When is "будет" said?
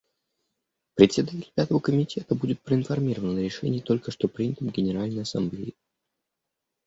2.33-2.59